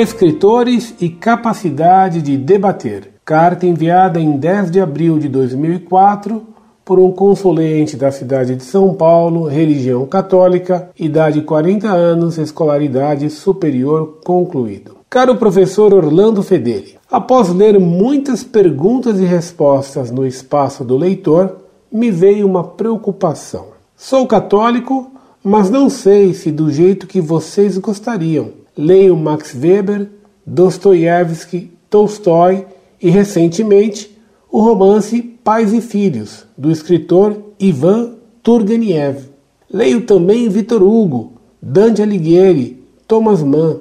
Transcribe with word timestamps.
Escritores 0.00 0.94
e 1.00 1.08
capacidade 1.08 2.22
de 2.22 2.36
debater. 2.36 3.14
Carta 3.24 3.66
enviada 3.66 4.20
em 4.20 4.36
10 4.36 4.70
de 4.70 4.80
abril 4.80 5.18
de 5.18 5.28
2004 5.28 6.40
por 6.84 7.00
um 7.00 7.10
consulente 7.10 7.96
da 7.96 8.12
cidade 8.12 8.54
de 8.54 8.62
São 8.62 8.94
Paulo, 8.94 9.48
religião 9.48 10.06
católica, 10.06 10.88
idade 10.96 11.42
40 11.42 11.88
anos, 11.88 12.38
escolaridade 12.38 13.28
superior 13.28 14.20
concluído. 14.24 14.98
Caro 15.10 15.34
professor 15.34 15.92
Orlando 15.92 16.44
Fedeli, 16.44 16.94
após 17.10 17.48
ler 17.48 17.80
muitas 17.80 18.44
perguntas 18.44 19.18
e 19.18 19.24
respostas 19.24 20.12
no 20.12 20.24
espaço 20.24 20.84
do 20.84 20.96
leitor, 20.96 21.56
me 21.90 22.12
veio 22.12 22.46
uma 22.46 22.62
preocupação. 22.62 23.70
Sou 23.96 24.28
católico, 24.28 25.10
mas 25.42 25.68
não 25.68 25.90
sei 25.90 26.34
se 26.34 26.52
do 26.52 26.70
jeito 26.70 27.08
que 27.08 27.20
vocês 27.20 27.76
gostariam. 27.78 28.57
Leio 28.78 29.16
Max 29.16 29.56
Weber, 29.60 30.08
Dostoiévski, 30.46 31.72
Tolstói 31.90 32.64
e, 33.02 33.10
recentemente, 33.10 34.16
o 34.48 34.60
romance 34.60 35.20
Pais 35.42 35.72
e 35.72 35.80
Filhos, 35.80 36.46
do 36.56 36.70
escritor 36.70 37.36
Ivan 37.58 38.14
Turgenev. 38.40 39.30
Leio 39.68 40.02
também 40.02 40.48
Victor 40.48 40.80
Hugo, 40.80 41.32
Dante 41.60 42.02
Alighieri, 42.02 42.80
Thomas 43.08 43.42
Mann, 43.42 43.80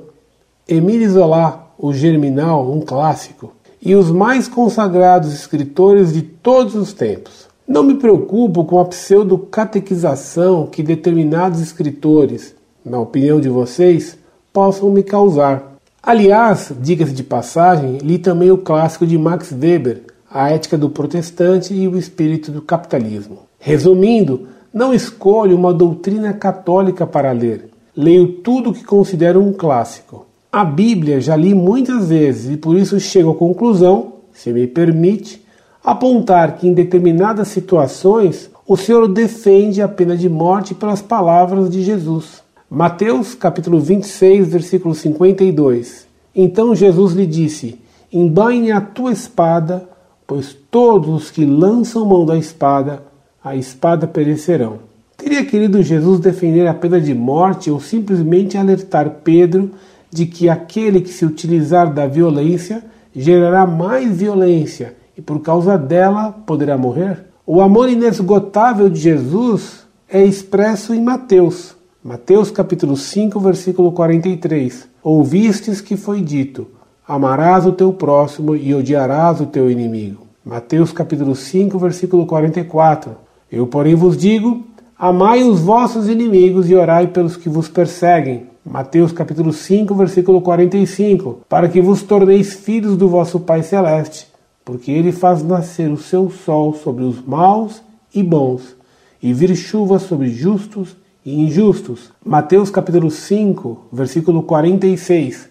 Emile 0.67 1.07
Zola, 1.07 1.71
O 1.77 1.93
Germinal, 1.93 2.71
um 2.71 2.81
clássico, 2.81 3.53
e 3.79 3.93
os 3.93 4.09
mais 4.09 4.47
consagrados 4.47 5.31
escritores 5.31 6.11
de 6.11 6.23
todos 6.23 6.73
os 6.73 6.91
tempos. 6.91 7.47
Não 7.67 7.83
me 7.83 7.93
preocupo 7.93 8.65
com 8.65 8.79
a 8.79 8.85
pseudo-catequização 8.85 10.65
que 10.65 10.81
determinados 10.81 11.61
escritores, 11.61 12.55
na 12.83 12.99
opinião 12.99 13.39
de 13.39 13.47
vocês, 13.47 14.17
possam 14.57 14.89
me 14.89 15.03
causar. 15.03 15.77
Aliás, 16.01 16.73
diga-se 16.81 17.13
de 17.13 17.23
passagem, 17.23 17.99
li 17.99 18.17
também 18.17 18.49
o 18.49 18.57
clássico 18.57 19.05
de 19.05 19.15
Max 19.15 19.51
Weber, 19.51 20.01
A 20.31 20.49
Ética 20.49 20.75
do 20.75 20.89
Protestante 20.89 21.75
e 21.75 21.87
o 21.87 21.95
Espírito 21.95 22.51
do 22.51 22.59
Capitalismo. 22.59 23.41
Resumindo, 23.59 24.47
não 24.73 24.91
escolho 24.91 25.55
uma 25.55 25.71
doutrina 25.71 26.33
católica 26.33 27.05
para 27.05 27.31
ler. 27.33 27.69
Leio 27.95 28.29
tudo 28.41 28.71
o 28.71 28.73
que 28.73 28.83
considero 28.83 29.39
um 29.39 29.53
clássico. 29.53 30.25
A 30.51 30.65
Bíblia 30.65 31.21
já 31.21 31.35
li 31.35 31.53
muitas 31.53 32.09
vezes 32.09 32.51
e 32.51 32.57
por 32.57 32.75
isso 32.75 32.99
chego 32.99 33.29
à 33.29 33.35
conclusão, 33.35 34.13
se 34.33 34.51
me 34.51 34.65
permite, 34.65 35.45
apontar 35.83 36.57
que 36.57 36.67
em 36.67 36.73
determinadas 36.73 37.49
situações 37.49 38.49
o 38.65 38.75
Senhor 38.75 39.07
defende 39.07 39.83
a 39.83 39.87
pena 39.87 40.17
de 40.17 40.27
morte 40.27 40.73
pelas 40.73 40.99
palavras 40.99 41.69
de 41.69 41.83
Jesus. 41.83 42.46
Mateus 42.69 43.33
capítulo 43.33 43.79
26, 43.79 44.49
versículo 44.49 44.93
52. 44.93 46.05
Então 46.35 46.75
Jesus 46.75 47.13
lhe 47.13 47.25
disse: 47.25 47.79
Embaine 48.11 48.73
a 48.73 48.81
tua 48.81 49.13
espada, 49.13 49.87
pois 50.27 50.53
todos 50.69 51.07
os 51.07 51.31
que 51.31 51.45
lançam 51.45 52.05
mão 52.05 52.25
da 52.25 52.37
espada, 52.37 53.03
a 53.41 53.55
espada 53.55 54.05
perecerão. 54.05 54.79
Teria 55.15 55.45
querido 55.45 55.81
Jesus 55.81 56.19
defender 56.19 56.67
a 56.67 56.73
pena 56.73 56.99
de 56.99 57.13
morte 57.13 57.71
ou 57.71 57.79
simplesmente 57.79 58.57
alertar 58.57 59.21
Pedro 59.23 59.71
de 60.11 60.25
que 60.25 60.49
aquele 60.49 60.99
que 60.99 61.09
se 61.09 61.25
utilizar 61.25 61.93
da 61.93 62.05
violência 62.05 62.83
gerará 63.15 63.65
mais 63.65 64.17
violência 64.17 64.93
e 65.17 65.21
por 65.21 65.39
causa 65.39 65.77
dela 65.77 66.33
poderá 66.45 66.77
morrer? 66.77 67.27
O 67.45 67.61
amor 67.61 67.87
inesgotável 67.87 68.89
de 68.89 68.99
Jesus 68.99 69.87
é 70.09 70.21
expresso 70.21 70.93
em 70.93 71.01
Mateus 71.01 71.76
Mateus 72.03 72.51
capítulo 72.51 72.95
5, 72.95 73.39
versículo 73.39 73.91
43. 73.91 74.87
Ouvistes 75.01 75.81
que 75.81 75.97
foi 75.97 76.21
dito: 76.21 76.67
Amarás 77.07 77.65
o 77.65 77.71
teu 77.71 77.91
próximo 77.91 78.55
e 78.55 78.73
odiarás 78.73 79.41
o 79.41 79.47
teu 79.47 79.69
inimigo. 79.69 80.27
Mateus 80.45 80.91
capítulo 80.91 81.35
5, 81.35 81.77
versículo 81.79 82.27
44. 82.27 83.17
Eu, 83.51 83.65
porém, 83.65 83.95
vos 83.95 84.15
digo: 84.15 84.63
Amai 84.97 85.43
os 85.43 85.59
vossos 85.59 86.07
inimigos 86.07 86.69
e 86.69 86.75
orai 86.75 87.07
pelos 87.07 87.35
que 87.35 87.49
vos 87.49 87.67
perseguem. 87.67 88.45
Mateus 88.63 89.11
capítulo 89.11 89.51
5, 89.51 89.95
versículo 89.95 90.39
45. 90.39 91.41
Para 91.49 91.67
que 91.67 91.81
vos 91.81 92.03
torneis 92.03 92.53
filhos 92.53 92.95
do 92.95 93.09
vosso 93.09 93.39
Pai 93.39 93.63
celeste, 93.63 94.27
porque 94.63 94.91
ele 94.91 95.11
faz 95.11 95.43
nascer 95.43 95.89
o 95.89 95.97
seu 95.97 96.29
sol 96.29 96.75
sobre 96.75 97.03
os 97.03 97.25
maus 97.25 97.81
e 98.13 98.21
bons, 98.21 98.75
e 99.21 99.33
vir 99.33 99.55
chuva 99.55 99.97
sobre 99.97 100.29
justos 100.29 100.95
e 101.27 101.41
injustos. 101.41 102.13
Mateus 102.25 102.69
capítulo 102.69 103.11
5, 103.11 103.87
versículo 103.91 104.43
46. 104.43 105.49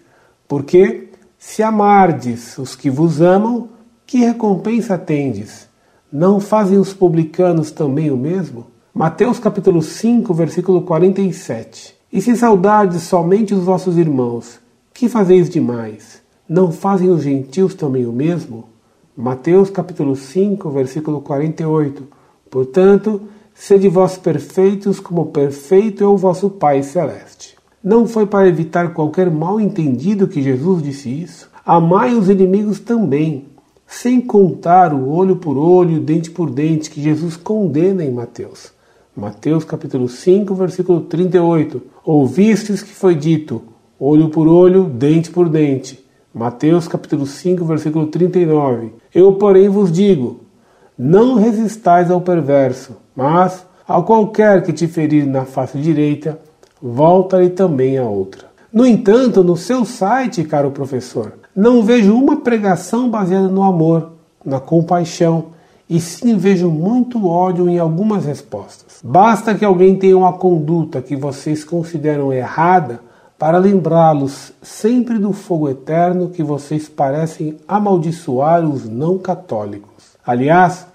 Porque 0.48 1.10
se 1.36 1.62
amardes 1.62 2.56
os 2.56 2.74
que 2.74 2.88
vos 2.88 3.20
amam, 3.20 3.68
que 4.06 4.20
recompensa 4.20 4.96
tendes? 4.96 5.68
Não 6.10 6.40
fazem 6.40 6.78
os 6.78 6.94
publicanos 6.94 7.70
também 7.70 8.10
o 8.10 8.16
mesmo? 8.16 8.68
Mateus 8.94 9.38
capítulo 9.38 9.82
5, 9.82 10.32
versículo 10.32 10.80
47. 10.80 11.94
E 12.10 12.22
se 12.22 12.34
saudardes 12.34 13.02
somente 13.02 13.52
os 13.52 13.64
vossos 13.64 13.98
irmãos, 13.98 14.58
que 14.94 15.10
fazeis 15.10 15.50
demais? 15.50 16.22
Não 16.48 16.72
fazem 16.72 17.10
os 17.10 17.22
gentios 17.22 17.74
também 17.74 18.06
o 18.06 18.12
mesmo? 18.12 18.64
Mateus 19.14 19.68
capítulo 19.68 20.16
5, 20.16 20.70
versículo 20.70 21.20
48. 21.20 22.02
Portanto, 22.48 23.20
Sede 23.58 23.88
vós 23.88 24.18
perfeitos, 24.18 25.00
como 25.00 25.26
perfeito 25.26 26.04
é 26.04 26.06
o 26.06 26.16
vosso 26.16 26.50
Pai 26.50 26.82
Celeste. 26.82 27.56
Não 27.82 28.06
foi 28.06 28.26
para 28.26 28.46
evitar 28.46 28.92
qualquer 28.92 29.30
mal 29.30 29.58
entendido 29.58 30.28
que 30.28 30.42
Jesus 30.42 30.82
disse 30.82 31.08
isso? 31.22 31.50
Amai 31.64 32.14
os 32.14 32.28
inimigos 32.28 32.80
também, 32.80 33.46
sem 33.86 34.20
contar 34.20 34.92
o 34.92 35.08
olho 35.08 35.36
por 35.36 35.56
olho, 35.56 35.98
dente 35.98 36.30
por 36.30 36.50
dente, 36.50 36.90
que 36.90 37.00
Jesus 37.00 37.34
condena 37.34 38.04
em 38.04 38.12
Mateus. 38.12 38.72
Mateus 39.16 39.64
capítulo 39.64 40.06
5, 40.06 40.54
versículo 40.54 41.00
38. 41.00 41.82
Ouvistes 42.04 42.82
que 42.82 42.92
foi 42.92 43.14
dito, 43.14 43.62
olho 43.98 44.28
por 44.28 44.46
olho, 44.46 44.84
dente 44.84 45.30
por 45.30 45.48
dente. 45.48 46.06
Mateus 46.32 46.86
capítulo 46.86 47.26
5, 47.26 47.64
versículo 47.64 48.06
39. 48.08 48.92
Eu, 49.14 49.32
porém, 49.32 49.70
vos 49.70 49.90
digo: 49.90 50.40
não 50.98 51.34
resistais 51.34 52.10
ao 52.10 52.20
perverso, 52.20 52.96
mas 53.14 53.66
ao 53.86 54.04
qualquer 54.04 54.62
que 54.62 54.72
te 54.72 54.88
ferir 54.88 55.26
na 55.26 55.44
face 55.44 55.78
direita, 55.78 56.38
volta-lhe 56.82 57.50
também 57.50 57.98
a 57.98 58.04
outra. 58.04 58.46
No 58.72 58.84
entanto, 58.84 59.44
no 59.44 59.56
seu 59.56 59.84
site, 59.84 60.44
caro 60.44 60.70
professor, 60.70 61.34
não 61.54 61.82
vejo 61.82 62.14
uma 62.14 62.40
pregação 62.40 63.08
baseada 63.08 63.48
no 63.48 63.62
amor, 63.62 64.12
na 64.44 64.60
compaixão, 64.60 65.56
e 65.88 66.00
sim 66.00 66.36
vejo 66.36 66.68
muito 66.68 67.26
ódio 67.26 67.68
em 67.68 67.78
algumas 67.78 68.24
respostas. 68.24 69.00
Basta 69.02 69.54
que 69.54 69.64
alguém 69.64 69.96
tenha 69.96 70.18
uma 70.18 70.32
conduta 70.32 71.00
que 71.00 71.14
vocês 71.14 71.62
consideram 71.62 72.32
errada 72.32 73.00
para 73.38 73.58
lembrá-los 73.58 74.52
sempre 74.62 75.18
do 75.18 75.32
fogo 75.32 75.68
eterno 75.68 76.30
que 76.30 76.42
vocês 76.42 76.88
parecem 76.88 77.56
amaldiçoar 77.68 78.64
os 78.64 78.88
não 78.88 79.18
católicos. 79.18 79.95
Aliás, 80.26 80.86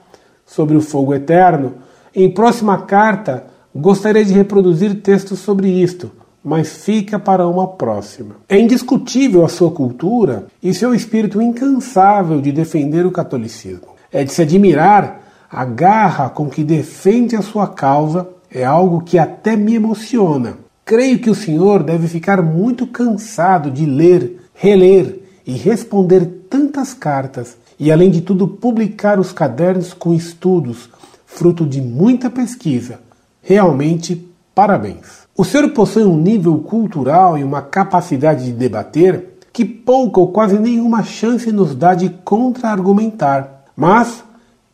sobre 0.45 0.75
o 0.75 0.81
fogo 0.81 1.13
eterno, 1.13 1.75
em 2.13 2.29
próxima 2.29 2.81
carta 2.81 3.45
gostaria 3.73 4.25
de 4.25 4.33
reproduzir 4.33 5.01
textos 5.01 5.39
sobre 5.39 5.69
isto, 5.69 6.11
mas 6.43 6.83
fica 6.83 7.17
para 7.17 7.47
uma 7.47 7.67
próxima. 7.67 8.35
É 8.49 8.59
indiscutível 8.59 9.45
a 9.45 9.49
sua 9.49 9.71
cultura 9.71 10.47
e 10.61 10.73
seu 10.73 10.93
espírito 10.93 11.41
incansável 11.41 12.41
de 12.41 12.51
defender 12.51 13.05
o 13.05 13.11
catolicismo. 13.11 13.95
É 14.11 14.23
de 14.25 14.33
se 14.33 14.41
admirar 14.41 15.21
a 15.49 15.63
garra 15.63 16.29
com 16.29 16.49
que 16.49 16.63
defende 16.63 17.35
a 17.35 17.41
sua 17.41 17.67
causa, 17.67 18.27
é 18.49 18.65
algo 18.65 19.01
que 19.01 19.17
até 19.17 19.55
me 19.55 19.75
emociona. 19.75 20.57
Creio 20.83 21.19
que 21.19 21.29
o 21.29 21.35
senhor 21.35 21.83
deve 21.83 22.07
ficar 22.07 22.41
muito 22.41 22.85
cansado 22.87 23.71
de 23.71 23.85
ler, 23.85 24.41
reler 24.53 25.19
e 25.45 25.53
responder 25.53 26.25
tantas 26.49 26.93
cartas 26.93 27.57
e, 27.81 27.91
além 27.91 28.11
de 28.11 28.21
tudo, 28.21 28.47
publicar 28.47 29.19
os 29.19 29.31
cadernos 29.31 29.91
com 29.91 30.13
estudos, 30.13 30.87
fruto 31.25 31.65
de 31.65 31.81
muita 31.81 32.29
pesquisa. 32.29 32.99
Realmente, 33.41 34.29
parabéns. 34.53 35.21
O 35.35 35.43
senhor 35.43 35.67
possui 35.71 36.03
um 36.03 36.15
nível 36.15 36.59
cultural 36.59 37.39
e 37.39 37.43
uma 37.43 37.63
capacidade 37.63 38.45
de 38.45 38.51
debater 38.51 39.39
que 39.51 39.65
pouca 39.65 40.19
ou 40.19 40.27
quase 40.27 40.59
nenhuma 40.59 41.01
chance 41.01 41.51
nos 41.51 41.73
dá 41.73 41.95
de 41.95 42.09
contra-argumentar. 42.23 43.63
Mas, 43.75 44.23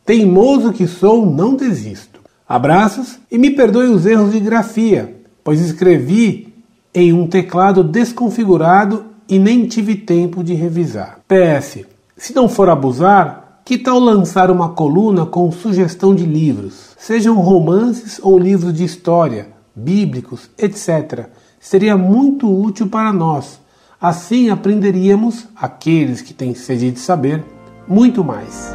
teimoso 0.04 0.70
que 0.70 0.86
sou, 0.86 1.24
não 1.24 1.56
desisto. 1.56 2.20
Abraços 2.46 3.18
e 3.32 3.38
me 3.38 3.48
perdoe 3.52 3.86
os 3.86 4.04
erros 4.04 4.32
de 4.32 4.40
grafia, 4.40 5.16
pois 5.42 5.62
escrevi 5.62 6.52
em 6.92 7.14
um 7.14 7.26
teclado 7.26 7.82
desconfigurado 7.82 9.06
e 9.26 9.38
nem 9.38 9.66
tive 9.66 9.94
tempo 9.94 10.44
de 10.44 10.52
revisar. 10.52 11.20
PS. 11.26 11.86
Se 12.18 12.34
não 12.34 12.48
for 12.48 12.68
abusar, 12.68 13.62
que 13.64 13.78
tal 13.78 13.98
lançar 13.98 14.50
uma 14.50 14.70
coluna 14.70 15.24
com 15.24 15.50
sugestão 15.50 16.14
de 16.14 16.26
livros, 16.26 16.94
sejam 16.98 17.36
romances 17.36 18.20
ou 18.22 18.38
livros 18.38 18.74
de 18.74 18.84
história, 18.84 19.48
bíblicos, 19.74 20.50
etc. 20.58 21.28
Seria 21.58 21.96
muito 21.96 22.46
útil 22.52 22.88
para 22.88 23.12
nós, 23.12 23.60
Assim 24.00 24.48
aprenderíamos, 24.48 25.48
aqueles 25.56 26.22
que 26.22 26.32
têm 26.32 26.54
sede 26.54 26.92
de 26.92 27.00
saber, 27.00 27.42
muito 27.88 28.22
mais. 28.22 28.72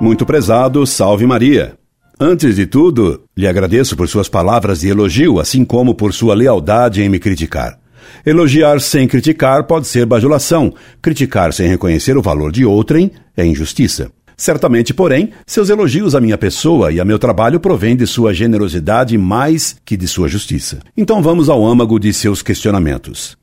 Muito 0.00 0.24
prezado, 0.24 0.86
salve 0.86 1.26
Maria. 1.26 1.74
Antes 2.18 2.56
de 2.56 2.66
tudo, 2.66 3.24
lhe 3.36 3.46
agradeço 3.46 3.94
por 3.94 4.08
suas 4.08 4.26
palavras 4.26 4.80
de 4.80 4.88
elogio, 4.88 5.38
assim 5.38 5.66
como 5.66 5.94
por 5.94 6.14
sua 6.14 6.34
lealdade 6.34 7.02
em 7.02 7.10
me 7.10 7.18
criticar. 7.18 7.79
Elogiar 8.24 8.80
sem 8.80 9.06
criticar 9.06 9.64
pode 9.64 9.86
ser 9.86 10.06
bajulação, 10.06 10.72
criticar 11.00 11.52
sem 11.52 11.68
reconhecer 11.68 12.16
o 12.16 12.22
valor 12.22 12.52
de 12.52 12.64
outrem 12.64 13.10
é 13.36 13.44
injustiça. 13.44 14.10
Certamente, 14.36 14.94
porém, 14.94 15.32
seus 15.46 15.68
elogios 15.68 16.14
à 16.14 16.20
minha 16.20 16.38
pessoa 16.38 16.90
e 16.90 16.98
a 16.98 17.04
meu 17.04 17.18
trabalho 17.18 17.60
provêm 17.60 17.94
de 17.94 18.06
sua 18.06 18.32
generosidade 18.32 19.18
mais 19.18 19.76
que 19.84 19.98
de 19.98 20.08
sua 20.08 20.28
justiça. 20.28 20.78
Então 20.96 21.22
vamos 21.22 21.50
ao 21.50 21.62
âmago 21.62 21.98
de 21.98 22.10
seus 22.12 22.40
questionamentos. 22.40 23.36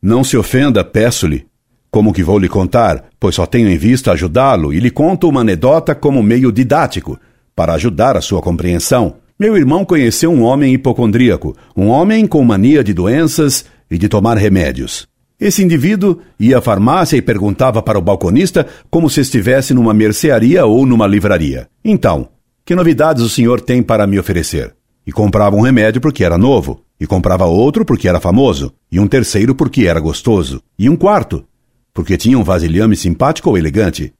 Não 0.00 0.22
se 0.22 0.36
ofenda, 0.36 0.84
peço-lhe, 0.84 1.46
como 1.90 2.12
que 2.12 2.22
vou 2.22 2.38
lhe 2.38 2.48
contar, 2.48 3.04
pois 3.18 3.34
só 3.34 3.46
tenho 3.46 3.68
em 3.68 3.78
vista 3.78 4.12
ajudá-lo 4.12 4.72
e 4.72 4.78
lhe 4.78 4.90
conto 4.90 5.28
uma 5.28 5.40
anedota 5.40 5.94
como 5.94 6.22
meio 6.22 6.52
didático, 6.52 7.18
para 7.54 7.74
ajudar 7.74 8.16
a 8.16 8.20
sua 8.20 8.42
compreensão. 8.42 9.16
Meu 9.38 9.56
irmão 9.56 9.84
conheceu 9.84 10.30
um 10.30 10.42
homem 10.42 10.74
hipocondríaco, 10.74 11.56
um 11.76 11.88
homem 11.88 12.26
com 12.26 12.44
mania 12.44 12.84
de 12.84 12.94
doenças 12.94 13.64
e 13.94 13.98
de 13.98 14.08
tomar 14.08 14.36
remédios. 14.36 15.06
Esse 15.38 15.62
indivíduo 15.62 16.18
ia 16.38 16.58
à 16.58 16.60
farmácia 16.60 17.16
e 17.16 17.22
perguntava 17.22 17.80
para 17.80 17.98
o 17.98 18.02
balconista 18.02 18.66
como 18.90 19.08
se 19.08 19.20
estivesse 19.20 19.72
numa 19.72 19.94
mercearia 19.94 20.66
ou 20.66 20.84
numa 20.84 21.06
livraria. 21.06 21.68
Então, 21.84 22.28
que 22.64 22.74
novidades 22.74 23.22
o 23.22 23.28
senhor 23.28 23.60
tem 23.60 23.82
para 23.82 24.06
me 24.06 24.18
oferecer? 24.18 24.74
E 25.06 25.12
comprava 25.12 25.54
um 25.54 25.60
remédio 25.60 26.00
porque 26.00 26.24
era 26.24 26.36
novo, 26.36 26.80
e 26.98 27.06
comprava 27.06 27.44
outro 27.44 27.84
porque 27.84 28.08
era 28.08 28.20
famoso, 28.20 28.72
e 28.90 28.98
um 28.98 29.06
terceiro 29.06 29.54
porque 29.54 29.86
era 29.86 30.00
gostoso, 30.00 30.60
e 30.78 30.88
um 30.90 30.96
quarto 30.96 31.44
porque 31.94 32.16
tinha 32.16 32.36
um 32.36 32.42
vasilhame 32.42 32.96
simpático 32.96 33.48
ou 33.48 33.56
elegante. 33.56 34.12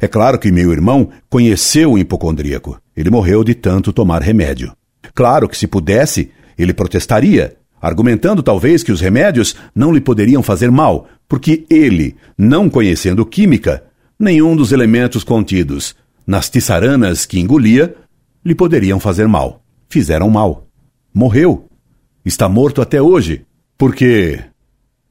É 0.00 0.08
claro 0.08 0.38
que 0.38 0.50
meu 0.50 0.72
irmão 0.72 1.10
conheceu 1.28 1.92
o 1.92 1.98
hipocondríaco. 1.98 2.80
Ele 2.96 3.10
morreu 3.10 3.44
de 3.44 3.54
tanto 3.54 3.92
tomar 3.92 4.22
remédio. 4.22 4.72
Claro 5.14 5.46
que 5.46 5.56
se 5.56 5.66
pudesse, 5.66 6.30
ele 6.56 6.72
protestaria, 6.72 7.57
argumentando 7.80 8.42
talvez 8.42 8.82
que 8.82 8.92
os 8.92 9.00
remédios 9.00 9.56
não 9.74 9.92
lhe 9.92 10.00
poderiam 10.00 10.42
fazer 10.42 10.70
mal, 10.70 11.08
porque 11.28 11.64
ele, 11.70 12.16
não 12.36 12.68
conhecendo 12.68 13.24
química, 13.24 13.84
nenhum 14.18 14.56
dos 14.56 14.72
elementos 14.72 15.22
contidos 15.22 15.94
nas 16.26 16.50
tissaranas 16.50 17.24
que 17.24 17.38
engolia 17.38 17.94
lhe 18.44 18.54
poderiam 18.54 19.00
fazer 19.00 19.26
mal. 19.26 19.62
Fizeram 19.88 20.28
mal. 20.28 20.66
Morreu. 21.12 21.68
Está 22.24 22.48
morto 22.48 22.82
até 22.82 23.00
hoje. 23.00 23.46
Porque, 23.76 24.40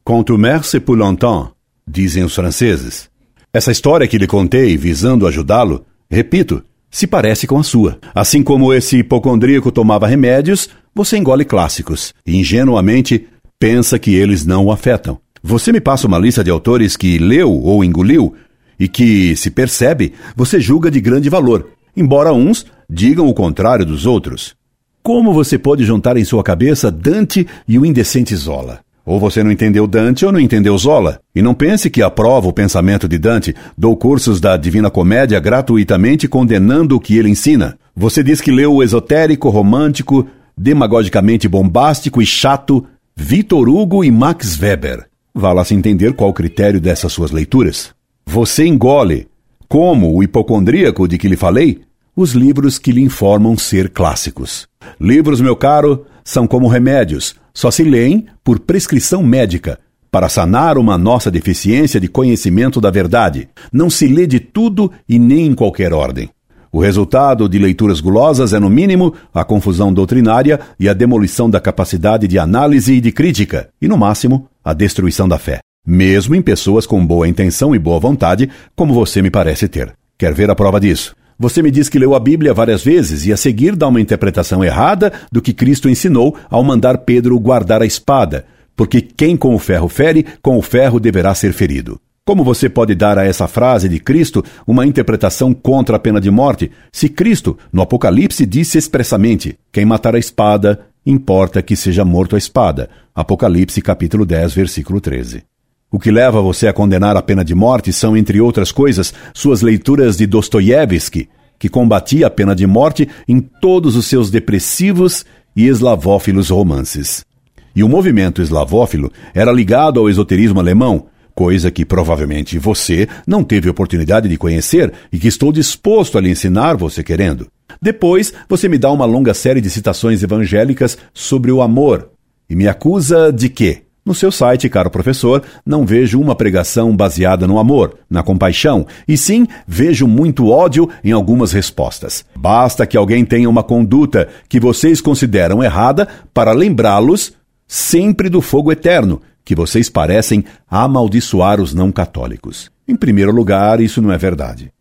contumer-se 0.03 0.79
pour 0.79 0.97
longtemps, 0.97 1.51
dizem 1.87 2.23
os 2.23 2.35
franceses. 2.35 3.09
Essa 3.53 3.71
história 3.71 4.07
que 4.07 4.17
lhe 4.17 4.27
contei, 4.27 4.77
visando 4.77 5.25
ajudá-lo, 5.25 5.85
repito, 6.09 6.63
se 6.89 7.07
parece 7.07 7.47
com 7.47 7.57
a 7.57 7.63
sua. 7.63 7.99
Assim 8.13 8.41
como 8.43 8.73
esse 8.73 8.97
hipocondríaco 8.97 9.71
tomava 9.71 10.07
remédios, 10.07 10.69
você 10.93 11.17
engole 11.17 11.45
clássicos 11.45 12.13
e 12.25 12.37
ingenuamente 12.37 13.27
pensa 13.59 13.99
que 13.99 14.15
eles 14.15 14.45
não 14.45 14.65
o 14.65 14.71
afetam. 14.71 15.19
Você 15.43 15.71
me 15.71 15.79
passa 15.79 16.07
uma 16.07 16.19
lista 16.19 16.43
de 16.43 16.49
autores 16.49 16.97
que 16.97 17.17
leu 17.17 17.51
ou 17.51 17.83
engoliu 17.83 18.35
e 18.79 18.87
que, 18.87 19.35
se 19.35 19.49
percebe, 19.49 20.13
você 20.35 20.59
julga 20.59 20.91
de 20.91 20.99
grande 20.99 21.29
valor, 21.29 21.69
embora 21.95 22.33
uns 22.33 22.65
digam 22.89 23.27
o 23.27 23.33
contrário 23.33 23.85
dos 23.85 24.05
outros. 24.05 24.55
Como 25.01 25.33
você 25.33 25.57
pode 25.57 25.85
juntar 25.85 26.17
em 26.17 26.25
sua 26.25 26.43
cabeça 26.43 26.91
Dante 26.91 27.47
e 27.67 27.79
o 27.79 27.85
indecente 27.85 28.35
Zola? 28.35 28.81
Ou 29.07 29.21
você 29.21 29.41
não 29.41 29.49
entendeu 29.49 29.87
Dante 29.87 30.25
ou 30.25 30.33
não 30.33 30.39
entendeu 30.39 30.77
Zola. 30.77 31.21
E 31.33 31.41
não 31.41 31.53
pense 31.53 31.89
que 31.89 32.01
aprovo 32.01 32.49
o 32.49 32.53
pensamento 32.53 33.07
de 33.07 33.17
Dante. 33.17 33.55
Dou 33.77 33.95
cursos 33.95 34.41
da 34.41 34.57
Divina 34.57 34.89
Comédia 34.89 35.39
gratuitamente 35.39 36.27
condenando 36.27 36.97
o 36.97 36.99
que 36.99 37.17
ele 37.17 37.29
ensina. 37.29 37.77
Você 37.95 38.21
diz 38.21 38.41
que 38.41 38.51
leu 38.51 38.73
o 38.73 38.83
esotérico, 38.83 39.47
romântico, 39.47 40.27
demagogicamente 40.57 41.47
bombástico 41.47 42.21
e 42.21 42.25
chato 42.25 42.85
Vitor 43.15 43.69
Hugo 43.69 44.03
e 44.03 44.11
Max 44.11 44.59
Weber. 44.59 45.05
Vá 45.33 45.53
lá 45.53 45.63
se 45.63 45.73
entender 45.73 46.11
qual 46.11 46.31
o 46.31 46.33
critério 46.33 46.81
dessas 46.81 47.13
suas 47.13 47.31
leituras. 47.31 47.91
Você 48.25 48.67
engole, 48.67 49.29
como 49.69 50.13
o 50.13 50.21
hipocondríaco 50.21 51.07
de 51.07 51.17
que 51.17 51.29
lhe 51.29 51.37
falei, 51.37 51.79
os 52.13 52.33
livros 52.33 52.77
que 52.77 52.91
lhe 52.91 53.01
informam 53.01 53.57
ser 53.57 53.89
clássicos. 53.89 54.67
Livros, 54.99 55.39
meu 55.39 55.55
caro, 55.55 56.05
são 56.27 56.45
como 56.45 56.67
remédios, 56.67 57.35
só 57.53 57.71
se 57.71 57.83
leem 57.83 58.25
por 58.43 58.59
prescrição 58.59 59.23
médica, 59.23 59.79
para 60.11 60.27
sanar 60.27 60.77
uma 60.77 60.97
nossa 60.97 61.31
deficiência 61.31 62.01
de 62.01 62.09
conhecimento 62.09 62.81
da 62.81 62.91
verdade. 62.91 63.47
Não 63.71 63.89
se 63.89 64.07
lê 64.07 64.27
de 64.27 64.37
tudo 64.41 64.91
e 65.07 65.17
nem 65.17 65.45
em 65.47 65.53
qualquer 65.53 65.93
ordem. 65.93 66.29
O 66.69 66.81
resultado 66.81 67.47
de 67.47 67.57
leituras 67.57 68.01
gulosas 68.01 68.51
é, 68.51 68.59
no 68.59 68.69
mínimo, 68.69 69.13
a 69.33 69.45
confusão 69.45 69.93
doutrinária 69.93 70.59
e 70.77 70.89
a 70.89 70.93
demolição 70.93 71.49
da 71.49 71.61
capacidade 71.61 72.27
de 72.27 72.37
análise 72.37 72.95
e 72.95 72.99
de 72.99 73.13
crítica, 73.13 73.69
e, 73.81 73.87
no 73.87 73.97
máximo, 73.97 74.49
a 74.61 74.73
destruição 74.73 75.29
da 75.29 75.37
fé. 75.37 75.59
Mesmo 75.87 76.35
em 76.35 76.41
pessoas 76.41 76.85
com 76.85 77.05
boa 77.05 77.25
intenção 77.25 77.73
e 77.73 77.79
boa 77.79 78.01
vontade, 78.01 78.49
como 78.75 78.93
você 78.93 79.21
me 79.21 79.31
parece 79.31 79.69
ter. 79.69 79.93
Quer 80.17 80.33
ver 80.33 80.49
a 80.49 80.55
prova 80.55 80.77
disso? 80.77 81.15
Você 81.39 81.61
me 81.61 81.69
diz 81.69 81.87
que 81.87 81.99
leu 81.99 82.15
a 82.15 82.19
Bíblia 82.19 82.51
várias 82.51 82.83
vezes 82.83 83.27
e 83.27 83.31
a 83.31 83.37
seguir 83.37 83.75
dá 83.75 83.87
uma 83.87 84.01
interpretação 84.01 84.63
errada 84.63 85.13
do 85.31 85.39
que 85.39 85.53
Cristo 85.53 85.87
ensinou 85.87 86.35
ao 86.49 86.63
mandar 86.63 86.99
Pedro 86.99 87.39
guardar 87.39 87.79
a 87.79 87.85
espada, 87.85 88.47
porque 88.75 89.01
quem 89.01 89.37
com 89.37 89.53
o 89.53 89.59
ferro 89.59 89.87
fere, 89.87 90.25
com 90.41 90.57
o 90.57 90.63
ferro 90.63 90.99
deverá 90.99 91.35
ser 91.35 91.53
ferido. 91.53 92.01
Como 92.25 92.43
você 92.43 92.67
pode 92.67 92.95
dar 92.95 93.19
a 93.19 93.23
essa 93.23 93.47
frase 93.47 93.87
de 93.87 93.99
Cristo 93.99 94.43
uma 94.65 94.85
interpretação 94.85 95.53
contra 95.53 95.97
a 95.97 95.99
pena 95.99 96.19
de 96.19 96.31
morte, 96.31 96.71
se 96.91 97.07
Cristo, 97.07 97.55
no 97.71 97.83
Apocalipse, 97.83 98.45
disse 98.45 98.77
expressamente: 98.77 99.57
quem 99.71 99.85
matar 99.85 100.15
a 100.15 100.19
espada, 100.19 100.87
importa 101.05 101.61
que 101.61 101.75
seja 101.75 102.03
morto 102.03 102.35
a 102.35 102.39
espada. 102.39 102.89
Apocalipse 103.15 103.81
capítulo 103.81 104.25
10, 104.25 104.53
versículo 104.55 104.99
13. 104.99 105.43
O 105.89 105.97
que 105.97 106.11
leva 106.11 106.41
você 106.41 106.67
a 106.67 106.73
condenar 106.73 107.15
a 107.15 107.21
pena 107.21 107.45
de 107.45 107.55
morte 107.55 107.93
são, 107.93 108.17
entre 108.17 108.41
outras 108.41 108.73
coisas, 108.73 109.13
suas 109.33 109.61
leituras 109.61 110.17
de 110.17 110.27
Dostoiévski, 110.27 111.29
que 111.57 111.69
combatia 111.69 112.27
a 112.27 112.29
pena 112.29 112.53
de 112.53 112.67
morte 112.67 113.07
em 113.25 113.39
todos 113.39 113.95
os 113.95 114.05
seus 114.05 114.29
depressivos 114.29 115.25
e 115.55 115.65
eslavófilos 115.65 116.49
romances. 116.49 117.25
E 117.73 117.83
o 117.83 117.89
movimento 117.89 118.41
eslavófilo 118.41 119.11
era 119.33 119.51
ligado 119.51 119.99
ao 119.99 120.09
esoterismo 120.09 120.59
alemão, 120.59 121.05
coisa 121.33 121.71
que 121.71 121.85
provavelmente 121.85 122.59
você 122.59 123.07
não 123.25 123.43
teve 123.43 123.69
oportunidade 123.69 124.27
de 124.27 124.37
conhecer 124.37 124.91
e 125.09 125.17
que 125.17 125.27
estou 125.27 125.53
disposto 125.53 126.17
a 126.17 126.21
lhe 126.21 126.29
ensinar 126.29 126.75
você 126.75 127.01
querendo. 127.01 127.47
Depois, 127.81 128.33
você 128.49 128.67
me 128.67 128.77
dá 128.77 128.91
uma 128.91 129.05
longa 129.05 129.33
série 129.33 129.61
de 129.61 129.69
citações 129.69 130.21
evangélicas 130.21 130.97
sobre 131.13 131.51
o 131.51 131.61
amor 131.61 132.09
e 132.49 132.55
me 132.55 132.67
acusa 132.67 133.31
de 133.31 133.47
quê? 133.47 133.86
No 134.07 134.15
seu 134.15 134.31
site, 134.31 134.69
caro 134.69 134.89
professor, 134.89 135.43
não 135.65 135.85
vejo 135.85 136.17
uma 136.17 136.33
pregação 136.33 136.95
baseada 136.95 137.45
no 137.45 137.59
amor, 137.59 137.97
na 138.09 138.23
compaixão, 138.23 138.87
e 139.05 139.17
sim 139.17 139.45
vejo 139.67 140.07
muito 140.07 140.47
ódio 140.47 140.89
em 141.03 141.11
algumas 141.11 141.51
respostas. 141.51 142.23
Basta 142.33 142.87
que 142.87 142.95
alguém 142.95 143.25
tenha 143.25 143.49
uma 143.49 143.61
conduta 143.61 144.29
que 144.47 144.61
vocês 144.61 145.01
consideram 145.01 145.61
errada 145.61 146.07
para 146.33 146.53
lembrá-los 146.53 147.33
sempre 147.67 148.29
do 148.29 148.39
fogo 148.39 148.71
eterno, 148.71 149.21
que 149.43 149.53
vocês 149.53 149.89
parecem 149.89 150.45
amaldiçoar 150.71 151.59
os 151.59 151.73
não 151.73 151.91
católicos. 151.91 152.71
Em 152.87 152.95
primeiro 152.95 153.33
lugar, 153.33 153.81
isso 153.81 154.01
não 154.01 154.13
é 154.13 154.17
verdade. 154.17 154.71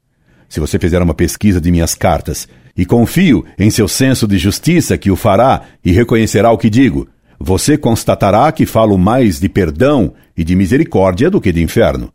Se 0.49 0.61
você 0.61 0.79
fizer 0.79 1.03
uma 1.03 1.15
pesquisa 1.15 1.61
de 1.61 1.73
minhas 1.73 1.97
cartas, 1.97 2.47
e 2.77 2.85
confio 2.85 3.45
em 3.59 3.71
seu 3.71 3.89
senso 3.89 4.29
de 4.29 4.37
justiça 4.37 4.99
que 4.99 5.11
o 5.11 5.17
fará 5.17 5.63
e 5.83 5.91
reconhecerá 5.91 6.51
o 6.51 6.59
que 6.59 6.69
digo, 6.69 7.09
você 7.39 7.77
constatará 7.77 8.51
que 8.53 8.67
falo 8.67 8.97
mais 8.97 9.39
de 9.39 9.49
perdão 9.49 10.13
e 10.37 10.45
de 10.45 10.55
misericórdia 10.55 11.31
do 11.31 11.41
que 11.41 11.53
de 11.53 11.63
inferno. 11.63 12.13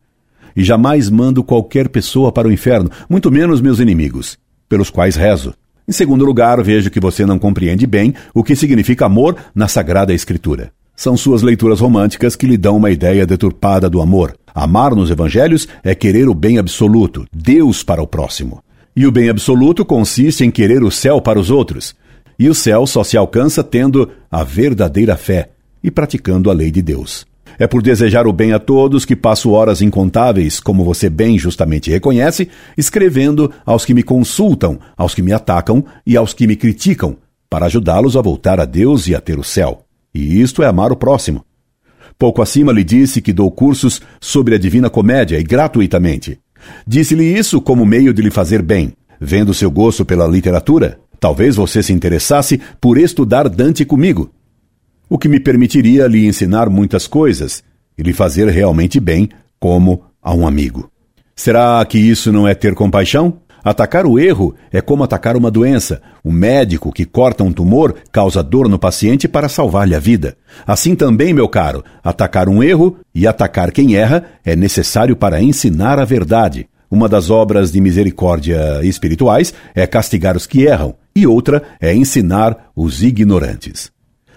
E 0.55 0.63
jamais 0.63 1.09
mando 1.09 1.43
qualquer 1.43 1.89
pessoa 1.89 2.31
para 2.31 2.47
o 2.47 2.51
inferno, 2.51 2.89
muito 3.09 3.31
menos 3.31 3.61
meus 3.61 3.79
inimigos, 3.79 4.37
pelos 4.67 4.89
quais 4.89 5.15
rezo. 5.15 5.53
Em 5.87 5.91
segundo 5.91 6.25
lugar, 6.25 6.61
vejo 6.63 6.89
que 6.89 6.99
você 6.99 7.25
não 7.25 7.39
compreende 7.39 7.87
bem 7.87 8.13
o 8.33 8.43
que 8.43 8.55
significa 8.55 9.05
amor 9.05 9.35
na 9.53 9.67
Sagrada 9.67 10.13
Escritura. 10.13 10.71
São 10.95 11.17
suas 11.17 11.41
leituras 11.41 11.79
românticas 11.79 12.35
que 12.35 12.45
lhe 12.45 12.57
dão 12.57 12.77
uma 12.77 12.91
ideia 12.91 13.25
deturpada 13.25 13.89
do 13.89 14.01
amor. 14.01 14.35
Amar 14.53 14.93
nos 14.93 15.09
evangelhos 15.09 15.67
é 15.83 15.95
querer 15.95 16.29
o 16.29 16.35
bem 16.35 16.57
absoluto, 16.57 17.25
Deus 17.33 17.83
para 17.83 18.03
o 18.03 18.07
próximo. 18.07 18.61
E 18.95 19.07
o 19.07 19.11
bem 19.11 19.29
absoluto 19.29 19.85
consiste 19.85 20.43
em 20.43 20.51
querer 20.51 20.83
o 20.83 20.91
céu 20.91 21.21
para 21.21 21.39
os 21.39 21.49
outros, 21.49 21.95
e 22.41 22.49
o 22.49 22.55
céu 22.55 22.87
só 22.87 23.03
se 23.03 23.15
alcança 23.15 23.63
tendo 23.63 24.09
a 24.31 24.43
verdadeira 24.43 25.15
fé 25.15 25.51
e 25.83 25.91
praticando 25.91 26.49
a 26.49 26.53
lei 26.53 26.71
de 26.71 26.81
Deus. 26.81 27.23
É 27.59 27.67
por 27.67 27.83
desejar 27.83 28.25
o 28.25 28.33
bem 28.33 28.51
a 28.51 28.57
todos 28.57 29.05
que 29.05 29.15
passo 29.15 29.51
horas 29.51 29.79
incontáveis, 29.79 30.59
como 30.59 30.83
você 30.83 31.07
bem 31.07 31.37
justamente 31.37 31.91
reconhece, 31.91 32.49
escrevendo 32.75 33.51
aos 33.63 33.85
que 33.85 33.93
me 33.93 34.01
consultam, 34.01 34.79
aos 34.97 35.13
que 35.13 35.21
me 35.21 35.31
atacam 35.31 35.85
e 36.03 36.17
aos 36.17 36.33
que 36.33 36.47
me 36.47 36.55
criticam, 36.55 37.15
para 37.47 37.67
ajudá-los 37.67 38.17
a 38.17 38.21
voltar 38.23 38.59
a 38.59 38.65
Deus 38.65 39.07
e 39.07 39.13
a 39.13 39.21
ter 39.21 39.37
o 39.37 39.43
céu. 39.43 39.85
e 40.11 40.41
isto 40.41 40.63
é 40.63 40.65
amar 40.65 40.91
o 40.91 40.95
próximo. 40.95 41.45
Pouco 42.17 42.41
acima 42.41 42.73
lhe 42.73 42.83
disse 42.83 43.21
que 43.21 43.31
dou 43.31 43.51
cursos 43.51 44.01
sobre 44.19 44.55
a 44.55 44.57
Divina 44.57 44.89
Comédia 44.89 45.39
e 45.39 45.43
gratuitamente. 45.43 46.39
Disse-lhe 46.87 47.37
isso 47.37 47.61
como 47.61 47.85
meio 47.85 48.11
de 48.11 48.23
lhe 48.23 48.31
fazer 48.31 48.63
bem, 48.63 48.93
vendo 49.19 49.53
seu 49.53 49.69
gosto 49.69 50.03
pela 50.03 50.25
literatura. 50.25 50.99
Talvez 51.21 51.55
você 51.55 51.83
se 51.83 51.93
interessasse 51.93 52.59
por 52.81 52.97
estudar 52.97 53.47
Dante 53.47 53.85
comigo, 53.85 54.31
o 55.07 55.19
que 55.19 55.29
me 55.29 55.39
permitiria 55.39 56.07
lhe 56.07 56.25
ensinar 56.25 56.67
muitas 56.67 57.05
coisas 57.05 57.63
e 57.95 58.01
lhe 58.01 58.11
fazer 58.11 58.49
realmente 58.49 58.99
bem, 58.99 59.29
como 59.59 60.03
a 60.19 60.33
um 60.33 60.47
amigo. 60.47 60.89
Será 61.35 61.85
que 61.85 61.99
isso 61.99 62.31
não 62.31 62.47
é 62.47 62.55
ter 62.55 62.73
compaixão? 62.73 63.37
Atacar 63.63 64.07
o 64.07 64.17
erro 64.17 64.55
é 64.71 64.81
como 64.81 65.03
atacar 65.03 65.37
uma 65.37 65.51
doença. 65.51 66.01
O 66.23 66.31
médico 66.31 66.91
que 66.91 67.05
corta 67.05 67.43
um 67.43 67.53
tumor 67.53 67.93
causa 68.11 68.41
dor 68.41 68.67
no 68.67 68.79
paciente 68.79 69.27
para 69.27 69.47
salvar-lhe 69.47 69.93
a 69.93 69.99
vida. 69.99 70.35
Assim 70.65 70.95
também, 70.95 71.35
meu 71.35 71.47
caro, 71.47 71.83
atacar 72.03 72.49
um 72.49 72.63
erro 72.63 72.97
e 73.13 73.27
atacar 73.27 73.71
quem 73.71 73.95
erra 73.95 74.25
é 74.43 74.55
necessário 74.55 75.15
para 75.15 75.39
ensinar 75.39 75.99
a 75.99 76.05
verdade. 76.05 76.67
Uma 76.91 77.07
das 77.07 77.29
obras 77.29 77.71
de 77.71 77.79
misericórdia 77.79 78.81
espirituais 78.83 79.53
é 79.73 79.87
castigar 79.87 80.35
os 80.35 80.45
que 80.45 80.63
erram, 80.63 80.93
e 81.15 81.25
outra 81.25 81.63
é 81.79 81.95
ensinar 81.95 82.69
os 82.75 83.01
ignorantes. 83.01 83.89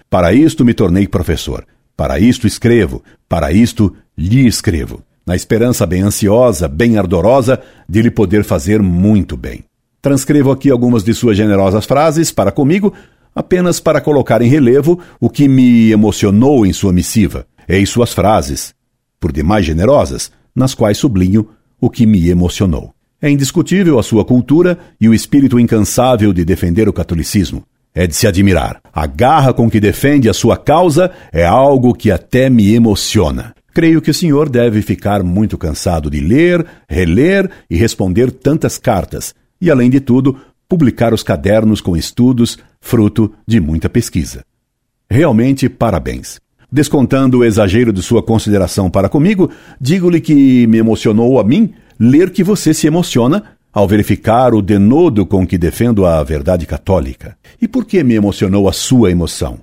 Para 0.09 0.33
isto 0.33 0.63
me 0.63 0.73
tornei 0.73 1.07
professor. 1.07 1.67
Para 1.97 2.19
isto 2.19 2.47
escrevo. 2.47 3.03
Para 3.27 3.51
isto 3.51 3.93
lhe 4.17 4.47
escrevo 4.47 5.03
na 5.25 5.35
esperança 5.35 5.85
bem 5.85 6.03
ansiosa, 6.03 6.67
bem 6.67 6.97
ardorosa, 6.97 7.59
de 7.89 8.01
lhe 8.01 8.11
poder 8.11 8.43
fazer 8.43 8.81
muito 8.81 9.35
bem. 9.35 9.63
Transcrevo 10.01 10.51
aqui 10.51 10.69
algumas 10.69 11.03
de 11.03 11.13
suas 11.13 11.35
generosas 11.35 11.85
frases 11.85 12.31
para 12.31 12.51
comigo, 12.51 12.93
apenas 13.33 13.79
para 13.79 13.99
colocar 13.99 14.41
em 14.41 14.47
relevo 14.47 14.99
o 15.19 15.29
que 15.29 15.47
me 15.47 15.91
emocionou 15.91 16.65
em 16.65 16.71
sua 16.71 16.93
missiva. 16.93 17.47
Eis 17.67 17.89
suas 17.89 18.13
frases, 18.13 18.75
por 19.19 19.31
demais 19.31 19.65
generosas, 19.65 20.31
nas 20.55 20.75
quais 20.75 20.99
sublinho 20.99 21.49
o 21.79 21.89
que 21.89 22.05
me 22.05 22.29
emocionou. 22.29 22.93
É 23.21 23.29
indiscutível 23.29 23.97
a 23.97 24.03
sua 24.03 24.23
cultura 24.25 24.77
e 24.99 25.09
o 25.09 25.13
espírito 25.13 25.59
incansável 25.59 26.31
de 26.33 26.45
defender 26.45 26.87
o 26.87 26.93
catolicismo. 26.93 27.63
É 27.93 28.05
de 28.05 28.15
se 28.15 28.27
admirar. 28.27 28.81
A 28.93 29.07
garra 29.07 29.53
com 29.53 29.69
que 29.69 29.79
defende 29.79 30.27
a 30.27 30.33
sua 30.33 30.57
causa 30.57 31.11
é 31.31 31.45
algo 31.45 31.93
que 31.93 32.11
até 32.11 32.49
me 32.49 32.73
emociona. 32.73 33.55
Creio 33.73 34.01
que 34.01 34.11
o 34.11 34.13
senhor 34.13 34.49
deve 34.49 34.81
ficar 34.81 35.23
muito 35.23 35.57
cansado 35.57 36.09
de 36.09 36.19
ler, 36.19 36.65
reler 36.89 37.49
e 37.69 37.75
responder 37.75 38.31
tantas 38.31 38.77
cartas, 38.77 39.33
e, 39.59 39.71
além 39.71 39.89
de 39.89 39.99
tudo, 39.99 40.37
publicar 40.67 41.13
os 41.13 41.23
cadernos 41.23 41.81
com 41.81 41.95
estudos, 41.95 42.57
fruto 42.81 43.33
de 43.47 43.59
muita 43.59 43.89
pesquisa. 43.89 44.43
Realmente, 45.09 45.69
parabéns. 45.69 46.39
Descontando 46.75 47.37
o 47.37 47.45
exagero 47.45 47.93
de 47.93 48.01
sua 48.01 48.21
consideração 48.21 48.89
para 48.89 49.07
comigo, 49.07 49.49
digo-lhe 49.79 50.19
que 50.19 50.67
me 50.67 50.77
emocionou 50.77 51.39
a 51.39 51.43
mim 51.45 51.73
ler 51.97 52.31
que 52.31 52.43
você 52.43 52.73
se 52.73 52.85
emociona 52.85 53.55
ao 53.71 53.87
verificar 53.87 54.53
o 54.53 54.61
denodo 54.61 55.25
com 55.25 55.47
que 55.47 55.57
defendo 55.57 56.05
a 56.05 56.21
verdade 56.21 56.65
católica. 56.65 57.37
E 57.61 57.65
por 57.65 57.85
que 57.85 58.03
me 58.03 58.13
emocionou 58.13 58.67
a 58.67 58.73
sua 58.73 59.09
emoção? 59.09 59.59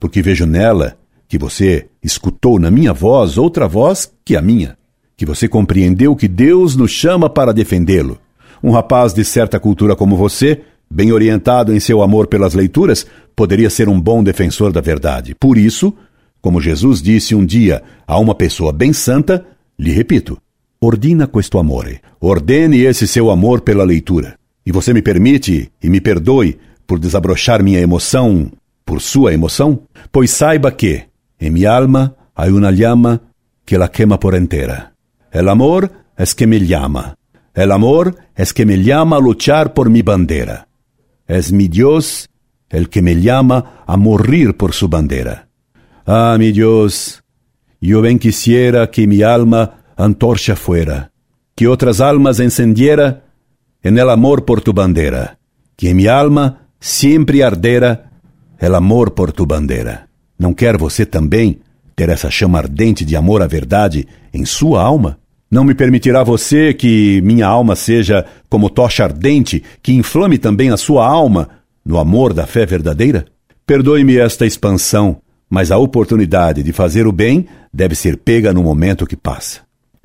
Porque 0.00 0.22
vejo 0.22 0.46
nela 0.46 0.96
que 1.28 1.36
você 1.36 1.84
escutou 2.02 2.58
na 2.58 2.70
minha 2.70 2.94
voz 2.94 3.36
outra 3.36 3.68
voz 3.68 4.10
que 4.24 4.34
a 4.34 4.40
minha, 4.40 4.74
que 5.18 5.26
você 5.26 5.48
compreendeu 5.48 6.16
que 6.16 6.26
Deus 6.26 6.74
nos 6.74 6.92
chama 6.92 7.28
para 7.28 7.52
defendê-lo. 7.52 8.16
Um 8.64 8.70
rapaz 8.70 9.12
de 9.12 9.22
certa 9.22 9.60
cultura 9.60 9.94
como 9.94 10.16
você, 10.16 10.62
bem 10.90 11.12
orientado 11.12 11.74
em 11.74 11.78
seu 11.78 12.00
amor 12.00 12.26
pelas 12.26 12.54
leituras, 12.54 13.06
poderia 13.36 13.68
ser 13.68 13.86
um 13.86 14.00
bom 14.00 14.24
defensor 14.24 14.72
da 14.72 14.80
verdade. 14.80 15.34
Por 15.34 15.58
isso, 15.58 15.92
como 16.40 16.60
Jesus 16.60 17.02
disse 17.02 17.34
um 17.34 17.44
dia 17.44 17.82
a 18.06 18.18
uma 18.18 18.34
pessoa 18.34 18.72
bem 18.72 18.92
santa, 18.92 19.44
lhe 19.78 19.92
repito: 19.92 20.38
ordina 20.80 21.26
questo 21.26 21.58
amore. 21.58 22.00
Ordene 22.20 22.80
esse 22.80 23.06
seu 23.06 23.30
amor 23.30 23.60
pela 23.60 23.84
leitura. 23.84 24.38
E 24.64 24.72
você 24.72 24.92
me 24.92 25.02
permite 25.02 25.70
e 25.82 25.88
me 25.88 26.00
perdoe 26.00 26.58
por 26.86 26.98
desabrochar 26.98 27.62
minha 27.62 27.80
emoção 27.80 28.50
por 28.84 29.02
sua 29.02 29.34
emoção? 29.34 29.82
Pois 30.10 30.30
saiba 30.30 30.72
que, 30.72 31.08
En 31.38 31.52
mi 31.52 31.64
alma 31.66 32.16
hay 32.34 32.50
una 32.50 32.70
llama 32.70 33.20
que 33.64 33.78
la 33.78 33.90
quema 33.90 34.18
por 34.18 34.34
entera. 34.34 34.94
El 35.30 35.48
amor 35.48 35.92
es 36.16 36.34
que 36.34 36.46
me 36.46 36.58
llama. 36.66 37.16
El 37.54 37.70
amor 37.70 38.16
es 38.34 38.52
que 38.52 38.64
me 38.66 38.82
llama 38.82 39.16
a 39.16 39.20
luchar 39.20 39.72
por 39.72 39.90
mi 39.90 40.02
bandera. 40.02 40.68
Es 41.26 41.52
mi 41.52 41.68
Dios 41.68 42.28
el 42.70 42.88
que 42.88 43.02
me 43.02 43.20
llama 43.20 43.84
a 43.86 43.96
morir 43.96 44.56
por 44.56 44.72
su 44.72 44.88
bandera. 44.88 45.47
Ah, 46.10 46.36
mi 46.38 46.52
Dios, 46.52 47.22
yo 47.82 48.00
bien 48.00 48.18
quisiera 48.18 48.90
que 48.90 49.06
mi 49.06 49.20
alma 49.20 49.84
antorcha 49.94 50.56
fuera, 50.56 51.12
que 51.54 51.68
otras 51.68 52.00
almas 52.00 52.40
encendiera 52.40 53.24
en 53.82 53.98
el 53.98 54.08
amor 54.08 54.46
por 54.46 54.62
tu 54.62 54.72
bandera, 54.72 55.38
que 55.76 55.92
mi 55.92 56.06
alma 56.06 56.70
siempre 56.80 57.44
ardera 57.44 58.10
el 58.58 58.74
amor 58.74 59.12
por 59.12 59.32
tu 59.32 59.44
bandera. 59.44 60.08
Não 60.38 60.54
quer 60.54 60.78
você 60.78 61.04
também 61.04 61.58
ter 61.94 62.08
essa 62.08 62.30
chama 62.30 62.56
ardente 62.56 63.04
de 63.04 63.14
amor 63.14 63.42
à 63.42 63.46
verdade 63.46 64.08
em 64.32 64.46
sua 64.46 64.82
alma? 64.82 65.18
Não 65.50 65.62
me 65.62 65.74
permitirá 65.74 66.22
você 66.22 66.72
que 66.72 67.20
minha 67.20 67.46
alma 67.46 67.76
seja 67.76 68.24
como 68.48 68.70
tocha 68.70 69.04
ardente 69.04 69.62
que 69.82 69.92
inflame 69.92 70.38
também 70.38 70.70
a 70.70 70.78
sua 70.78 71.06
alma 71.06 71.50
no 71.84 71.98
amor 71.98 72.32
da 72.32 72.46
fé 72.46 72.64
verdadeira? 72.64 73.26
Perdoe-me 73.66 74.16
esta 74.16 74.46
expansão, 74.46 75.20
mas 75.48 75.70
a 75.70 75.78
oportunidade 75.78 76.62
de 76.62 76.72
fazer 76.72 77.06
o 77.06 77.12
bem 77.12 77.46
deve 77.72 77.94
ser 77.94 78.16
pega 78.16 78.52
no 78.52 78.62
momento 78.62 79.06
que 79.06 79.16
passa. 79.16 79.60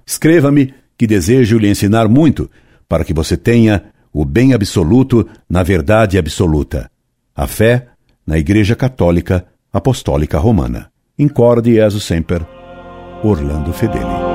Escreva-me 0.05 0.73
que 0.97 1.07
desejo 1.07 1.57
lhe 1.57 1.69
ensinar 1.69 2.07
muito 2.07 2.49
para 2.87 3.03
que 3.03 3.13
você 3.13 3.35
tenha 3.35 3.83
o 4.13 4.23
bem 4.23 4.53
absoluto 4.53 5.27
na 5.49 5.63
verdade 5.63 6.17
absoluta, 6.17 6.89
a 7.35 7.47
fé 7.47 7.87
na 8.25 8.37
Igreja 8.37 8.75
Católica 8.75 9.45
Apostólica 9.71 10.37
Romana. 10.37 10.91
Incorde 11.17 11.73
Jesus 11.73 12.03
Semper, 12.03 12.45
Orlando 13.23 13.73
Fedeli. 13.73 14.32